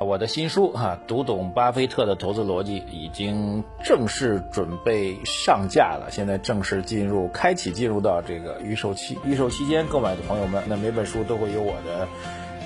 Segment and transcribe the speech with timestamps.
[0.00, 9.16] 我的新书哈，读懂巴菲特的投资逻辑已经正式准备上架了，现在正式进入开启进入到这个预售期。
[9.24, 12.06] 预售期间购买的朋友们，那每本书都会有我的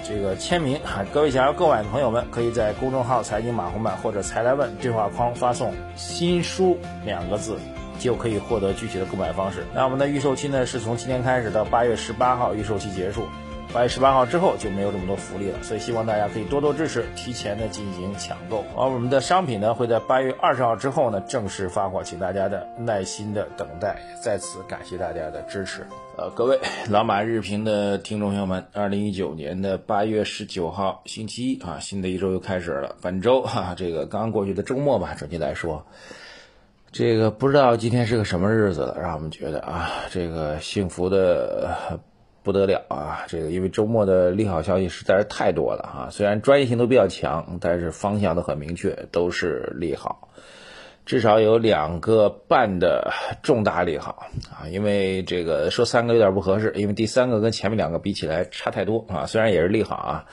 [0.02, 1.04] 这个签名哈。
[1.12, 7.56] 各位想要购买的朋友们，可以在公众号“财经马红漫”或者“财来问”对话框发送“新书”两个字，
[8.00, 9.64] 就可以获得具体的购买方式。
[9.74, 13.26] 那我们的预售期呢，是从今天开始到八月十八号预售期结束。
[13.72, 18.64] 八月十八号之后就没有这么多福利了，所以希望大家可以多多支持，提前的进行抢购。
[18.74, 24.00] 而我们的商品呢会在八月二十号之后呢正式发货，请大家的耐心的等待。
[24.24, 25.86] 在此感谢大家的支持。
[26.16, 32.96] 呃，各位老马日评的听众朋友们，二零一九年的八月十九号星期一啊，新的一周又开始了。
[33.02, 35.84] 本周哈，这个刚过去的周末吧，准确来说，
[36.90, 42.00] 这个不知道今天是个什么日子了，让我们觉得啊，这个幸福的。
[42.48, 43.26] 不得了啊！
[43.28, 50.30] 这个因为周末的利好消息实在是太多了哈，虽然专业性都比较强，但是方向都很明确，都是利好。
[51.04, 54.64] 至少有两个半的重大利好啊！
[54.68, 59.26] 因为这个说三个有点不合适，因为第三个跟前面两个比起来差太多啊。
[59.26, 60.24] 虽然也是利好啊，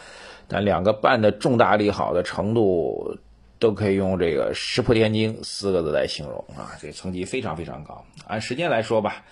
[0.48, 3.18] 但两个半的重大利好的程度
[3.60, 6.80] 都可以用这个石破天惊四个字来形容啊！
[6.82, 8.06] 这层级非常非常高。
[8.26, 9.26] 按时间来说吧。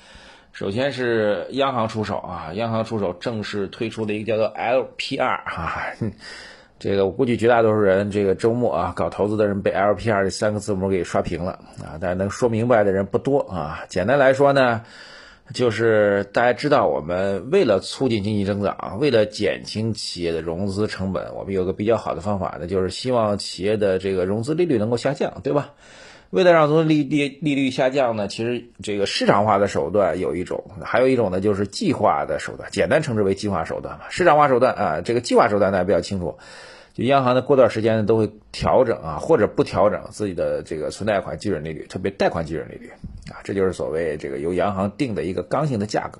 [0.53, 5.81] 首先是央行出手啊，央行出手正式推出了一个叫做 LPR 啊，
[6.77, 13.83] 这个我估计绝大多数人这个周末啊搞投资的人被 LPR 这三个字母给刷屏了啊，但是能说明白的人不多啊。
[13.89, 14.83] 简单来说呢，
[15.55, 25.71] 就是大家知道我们为了促进经济增长，为了减轻企业的融资成本，我们有个比较好的方法呢，就是希望企业的这个融资利率能够下降，对吧？
[26.33, 34.05] 为了让融资利利利率下降呢，其实这个市场化的手段有一种，还有一种呢就是计划的手段，简单称之为计划手段嘛。
[34.09, 36.39] 市场化手段啊，这个计划手段大家比较清楚，
[36.95, 42.89] 就央行呢过段时间都会调整啊，或者不调整自己的这个存贷款基准利率，特别贷款基准利率
[43.31, 46.19] 啊，这就是所谓这个由央行定的一个刚性的价格。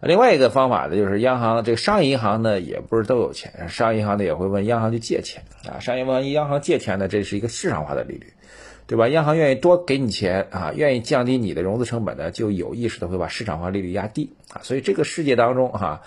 [0.00, 8.32] 另外一个方法呢，就是央行这个商业银行呢也不是都有钱，商业银行呢也会问央行去借钱啊，商业问央行借钱呢，这是一个市场化的利率。
[8.88, 9.08] 对吧？
[9.08, 14.62] 央行愿意多给你钱啊，愿意降低你的融资成本呢，就有意识的会把市场化利率压低啊。
[14.62, 16.02] 所以这个世界当中哈，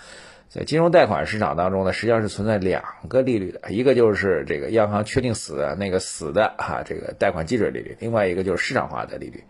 [0.48, 9.44] 在金融贷款市场当中呢，实际上是存在两个利率的，一个就是这个央行确定死的那个死的哈这个贷款基准利率，另外一个就是市场化的利率。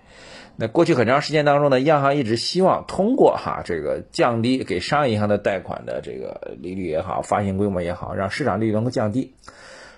[0.57, 9.35] 那过去很长时间当中呢，央行一直希望通过哈这个降低给商业银行的贷款的这个利率也好，发行规模也好，让市场利率能够降低。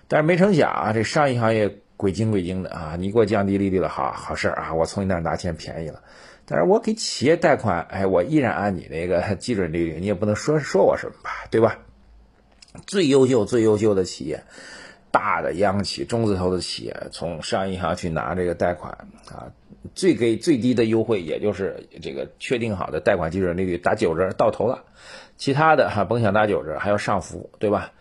[0.07, 1.79] 但是没成想啊，这商业银行也。
[2.03, 2.97] 鬼精鬼精的啊！
[2.99, 4.75] 你给我降低利率了，好好事儿啊！
[4.75, 6.03] 我从你那儿拿钱便宜了，
[6.47, 11.79] 但是我给企业贷款，哎，我依然按你那个 基准利率，你也不能说说我什么吧，对吧？
[12.89, 14.43] 最优秀、最优秀的企业，
[15.13, 18.93] 大的央企、中字头的企业，从商业银行去拿这个贷款
[19.31, 19.53] 啊，
[19.95, 24.83] 最给最低的优惠，也就是这个确定好的贷款基准利率打九折到头了，
[25.37, 27.93] 其他的哈甭想打九折，还要上浮，对吧？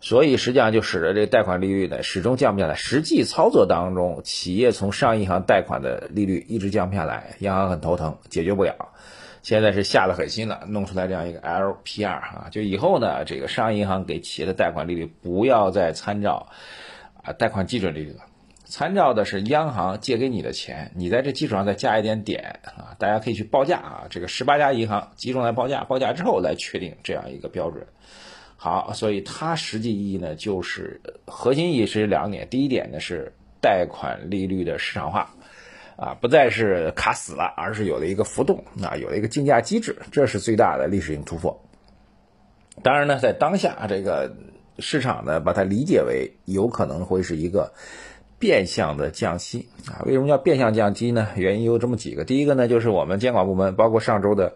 [0.00, 2.74] 所以实际上就使得这贷款利率呢始终降不下来。
[2.74, 8.74] 实际操作当中，企业从商业银行贷款的利率一直降不下来，央行很头疼，解决不了。
[9.42, 16.48] 现在是下了狠心了，弄出来这样一个 LPR 啊，就以后呢，这个商业银行给企业的贷款利率不要再参照
[17.22, 18.24] 啊贷款基准利率了，
[18.64, 22.96] 参照的是央行借给你的钱，你在这基础上再加一点点啊。
[22.98, 27.86] 大家可以去报价啊，这个十八家银行集中来报价，报价之后来确定这样一个标准。
[28.66, 32.48] 好，所以它实际意义呢，就是核心意义是两点。
[32.48, 35.30] 第一点呢是贷款利率的市场化，
[35.94, 41.62] 啊，不再是卡死了，而是有了一个浮动，啊，有了一个竞价机制，这是最大的历史性突破。
[42.82, 44.34] 当然呢，在当下这个
[44.80, 47.72] 市场呢，把它理解为有可能会是一个
[48.40, 50.02] 变相的降息啊。
[50.06, 51.28] 为什么叫变相降息呢？
[51.36, 52.24] 原因有这么几个。
[52.24, 54.54] 第一个呢，就是我们监管部门，包括上周的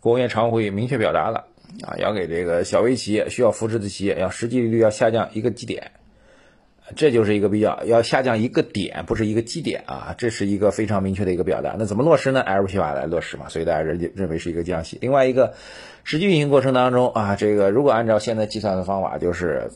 [0.00, 1.44] 国务院常务会议明确表达了。
[1.82, 5.92] 啊，要给这个小微企业需要扶持的企业，要实际利率要下降一个基点，
[6.96, 11.76] 这就是一个比较要下降一个点，不是一个基点啊，这是一个非常明确的一个表达。
[11.78, 14.98] 那怎么落实呢？LPR 来落实嘛，所以大家认认为是一个降息。
[15.00, 15.54] 另外一个
[16.02, 19.70] 实际运行过程当中啊，这个如果按照现在计算的方法，就是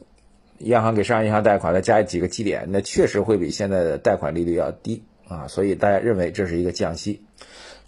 [0.59, 7.21] 央行给商业银行贷款再加几个基点，那确实会比现在的贷款利率要低啊，所以大家认为这是一个降息。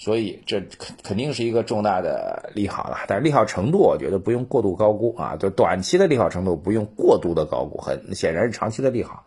[0.04, 9.24] 所以这肯肯定是一个重大的利好了，但是利好程度我觉得不用过度高估啊，就短期的利好程度不用过度的高估，很显然是长期的利好，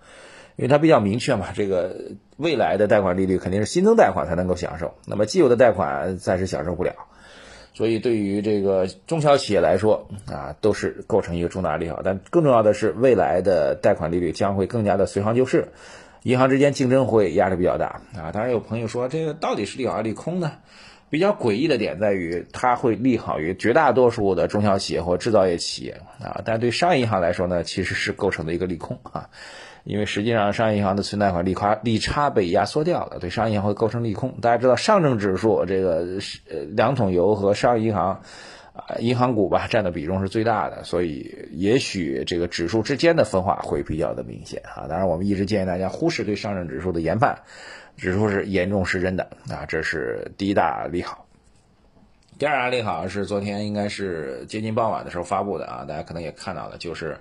[0.56, 6.94] 因为它比较明确嘛，这个未来的贷款利率肯定是新增贷款才能够享受，那么既有的贷款暂时享受不了，
[7.74, 12.02] 所以对于这个中小企业来说啊，都是构成一个重大利好。
[12.04, 15.70] 但更重要的是，未来的贷款利率将会更加的随行就市，
[16.28, 18.34] 银行之间竞争会压力比较大啊。
[18.34, 20.52] 当然有朋友说，这个到底是利好还是利空呢？
[21.10, 29.30] 比较诡异的点在于，它会利好于绝大多数的中小企业或制造业企业啊，但对商业银行来说呢，其实是构成的一个利空啊，
[29.86, 34.36] 因为实际上商业银行的存贷款利差利差被压缩掉了，对商业银行会构成利空。
[34.42, 36.06] 大家知道上证指数这个
[36.50, 38.22] 呃两桶油和商业银行
[38.78, 44.88] 啊银行股吧占的比重是最大的，所以也许这个指数之间的分化会比较的明显啊。
[44.88, 47.42] 当然，我们一直建议大家忽视对上证指数的研判。
[47.98, 51.26] 指数是严重失真的啊，这是第一大利好。
[52.38, 57.18] 第二大利好是昨天应该是接近傍晚的时候发布的啊，大家可能也看到了，就是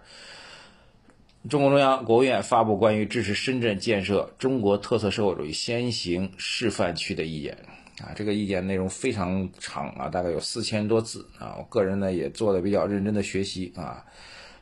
[1.48, 7.56] 中共中央、国务院发布关于支持深圳建设中国特色社会主义先行示范区的意见
[8.00, 8.12] 啊。
[8.14, 11.56] 这个意见内容非常长啊，大概有四千多字啊。
[11.58, 14.04] 我个人呢也做的比较认真的学习啊。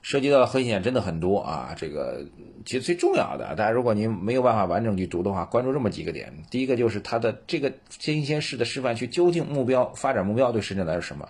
[0.06, 2.22] 涉及到的核心点真的很多啊，这个
[2.66, 6.30] 其实最重要的，大家如果您没有办法完整去读的话，关注这么几个点。
[6.50, 11.26] 第一个就是它的这个新兴市的示范区究竟目标发展目标对深圳来说什么？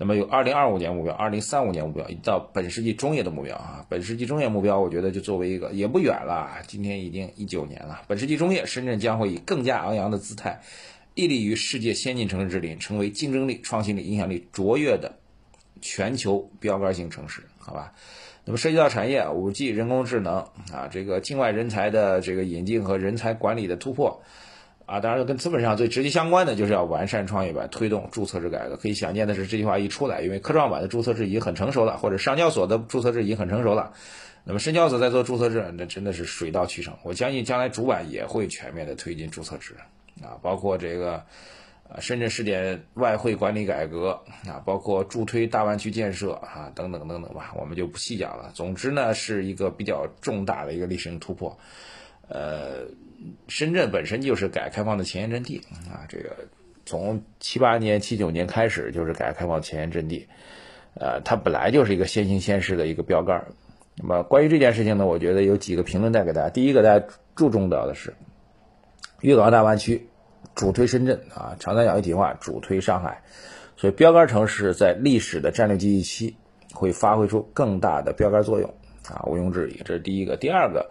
[0.00, 3.84] 那么有二零二五年目标、二零三五年目标，到本世纪中叶的目标啊。
[3.88, 8.02] 本世纪中叶目标，我觉得就作为一个也不远了，今天已经一九年了。
[8.06, 10.60] 本世纪中叶，深圳将会以更加昂扬的姿态，
[11.14, 15.16] 屹立于世界先进城市之林，成为竞争力、创新力、影响力卓越的
[15.80, 17.42] 全球标杆性城市。
[17.58, 17.92] 好吧，
[18.44, 20.36] 那么涉及到产业，五 G、人工智能
[20.72, 24.22] 啊，这个境外人才的这个引进和人才管理的突破
[24.88, 28.76] 啊，当然跟资本市场最直接相关的，就是要完善创业板，推动注册制改革。
[28.76, 33.92] 可以想见的是，这句话一出来，因为科创板的注册制已经很成熟了，或者上交所的注册制已经很成熟了，
[34.44, 36.94] 那么深交所在做注册制，那真的是水到渠成。
[37.02, 39.74] 我相信将来主板也会全面的推进注册制
[40.22, 41.22] 啊，包括这个。
[41.90, 48.50] 啊，深圳试点外汇管理改革啊，包括助推大湾区建设啊，等等等等吧，我们就不细讲了。
[48.52, 51.58] 总之呢，是一个比较重大的一个历史性突破。
[52.28, 52.86] 呃，
[53.48, 56.36] 深圳本身就是改革开放的前沿阵地啊，这个
[56.86, 60.28] 从七八年、七九年开始就是改革开放前沿阵地，
[60.94, 63.46] 呃，它本来就是一个先行先试的一个标杆。
[63.96, 66.50] 那么关于这件事情呢，我觉得有几个评论带给大家。
[66.50, 68.14] 第一个，大家注重到的是
[69.20, 70.08] 粤港澳大湾区。
[70.54, 73.22] 主推深圳啊，长三角一体化主推上海，
[73.76, 76.36] 所以标杆城市在历史的战略机遇期
[76.72, 78.74] 会发挥出更大的标杆作用
[79.08, 80.36] 啊，毋庸置疑，这是第一个。
[80.36, 80.90] 第二个，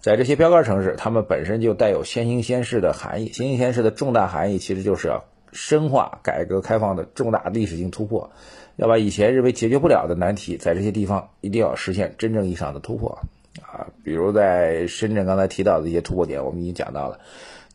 [0.00, 8.30] 在这些标杆城市，他们本身就带有先行先试的含义，先行先试的重大含义，其实就是要深化改革开放的重大历史性突破，
[8.76, 13.18] 要把以前认为解决不了的难题，在这些地方一定要实现真正意义上的突破
[13.60, 17.18] 啊，比如在深圳刚才提到的一些突破点，我们已经讲到了。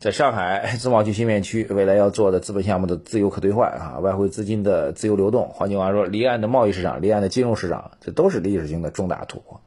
[0.00, 9.60] 在上海 自贸区新片区，未来要做的资本项目的自由可兑换啊，外汇资金的自由流动，换句话说，离岸的贸易市场、离岸的金融市场，这都是历史性的重大突破。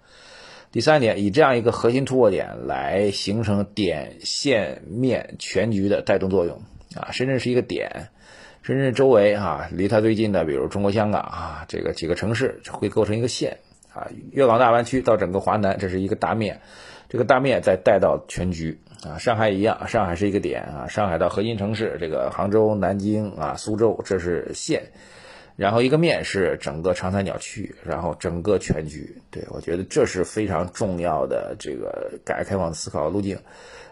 [0.71, 6.61] 第三点，以这样一个核心突破点来形成点、线、面全局的带动作用
[6.95, 7.09] 啊。
[7.11, 8.09] 深圳是一个点，
[8.61, 13.57] 深圳周围啊，离它最近的，比如中国香港啊，这个几个城市会构成一个线
[13.91, 14.07] 啊。
[14.31, 16.61] 粤港大湾区到整个华南，这是一个大面，
[17.09, 18.79] 这个大面再带到全局。
[19.01, 24.83] 啊，上海一样，上海是一个点啊，上海到核心城市，这个杭州、南京啊、苏州，这是线，
[25.59, 29.13] 然后一个面是整个长三角区域，然后整个全局。
[29.29, 33.37] 对我觉得这是非常重要的这个改革开放思考路径。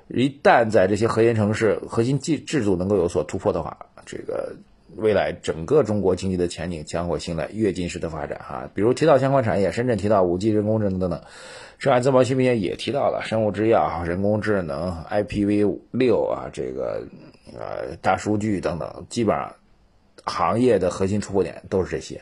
[0.08, 4.56] 一旦在这些核心城市核心制制度能够有所突破的话，这个
[4.96, 8.72] 未来整个中国经济的前景将会迎来跃进式的发展哈。
[8.74, 11.22] 比如提到相关产业，深圳提到五 G、人工智能等等。
[11.80, 17.04] 上海自贸区里面也提到了生物制药、人工智能、IPv 六啊，这个
[17.54, 19.54] 呃大数据等等，基本上
[20.26, 22.22] 行业的核心突破点都是这些。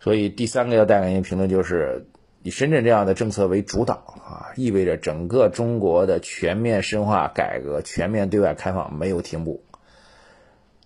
[0.00, 2.06] 所以第三个要带给您评论就是，
[2.42, 9.64] 以深圳这样的政策为主导啊，意味着整个中国的全面深化改革、全面对外开放没有停步，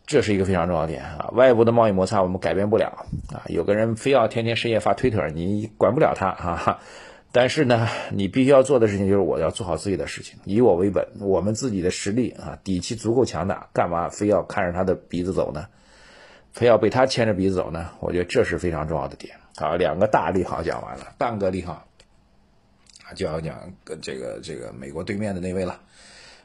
[0.06, 1.30] 这是一个非常重要点啊。
[1.32, 6.80] 外部的贸易摩擦我们改变不了啊，有个人非要天天深夜发推特，你管不了他啊。
[7.32, 11.06] 但是呢，你必须要做的事情就是我要做好自己的事情，以我为本。
[11.20, 15.66] 我们自己的实力啊，底气足够强大，干嘛非要看着他的鼻子走呢？
[16.52, 17.90] 非要被他牵着鼻子走呢？
[18.00, 19.34] 我觉得这是非常重要的点。
[19.56, 21.86] 好，两个大利好讲完了，半个利好
[23.04, 25.80] 啊，就要讲跟这个这个美国对面的那位了。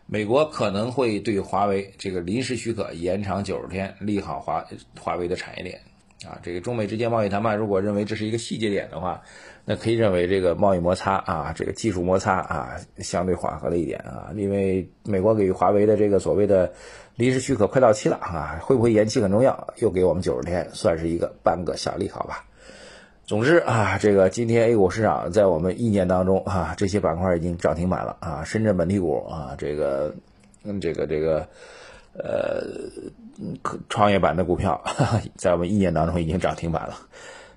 [0.07, 4.63] 美国可能会对华为这个临时许可延长九十天，利好华
[4.99, 5.79] 华为的产业链
[6.23, 9.21] 啊，这个中美之间贸易谈判，如果认为这是一个细节点的话，
[9.63, 14.29] 那可以认为这个贸易摩擦啊，这个技术摩擦啊，相对缓和了一点啊。
[14.35, 16.71] 因为美国给华为的这个所谓的
[17.15, 22.45] 临时许可快到期了啊，会不会延期很重要，又给我们九十天，算是一个半个小利好吧。
[23.25, 30.13] 总之啊，这个今天 A 股市场在我们一年当中啊，这些板块已经涨停板了啊，深圳本地股啊，这个，
[30.81, 31.47] 这个这个。
[32.17, 32.63] 呃，
[33.89, 34.81] 创业板的股票
[35.35, 36.95] 在我们一年当中已经涨停板了，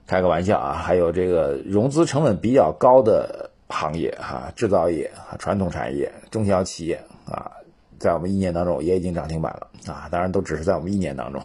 [0.04, 0.72] 开个玩笑啊！
[0.72, 7.00] 还有这个融资成本比较高的行业哈，制造业、传统产业、中小企业
[7.30, 7.52] 啊，
[7.98, 10.08] 在我们一年当中也已经涨停板了啊！
[10.10, 11.42] 当然都只是在我们一年当中，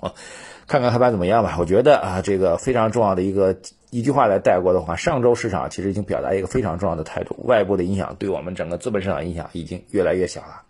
[0.67, 1.55] 看看开盘怎么样吧。
[1.59, 3.57] 我觉得啊，这个非常重要的一个
[3.89, 10.61] 一句话来带过的话，上周市场其实已经表达一个非常重要的态度，外部的影响对我们整个资本市场影响已经越来越小了。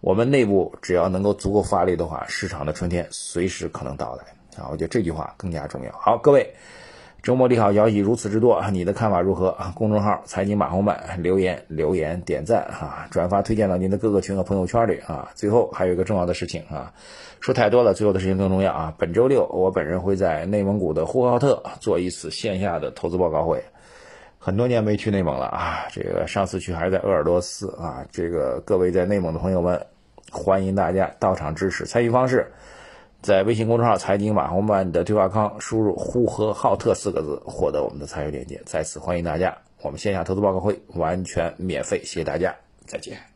[0.00, 4.24] 我们内部只要能够足够发力的话，市场的春天随时可能到来
[4.62, 4.68] 啊！
[4.70, 5.92] 我觉得这句话更加重要。
[5.92, 6.54] 好，各位，
[7.24, 9.56] 周末利好消息如此之多，你的看法如何？
[9.74, 15.30] 公众号财经马红漫留言留言点赞啊，转发推荐到您的各个群和朋友圈里啊。
[15.34, 16.92] 最后还有一个重要的事情啊，
[17.40, 18.94] 说太多了，最后的事情更重要啊！
[18.98, 23.64] 本周六我本人会在内蒙古的呼和浩特做一次线下的投资报告会，
[24.38, 29.86] 很多年没去内蒙了啊，这个上次去还是在鄂尔多斯啊，这个各位在内蒙的朋友们。
[30.30, 32.52] 欢迎大家到场支持，参与方式
[33.24, 38.60] 在微信公众号“财经马红漫”的对话框输入“呼和浩特”四个字，获得我们的参与链接。
[38.66, 42.54] 再次欢迎大家，我们线下投资报告会完全免费，谢谢大家，
[42.84, 43.33] 再见。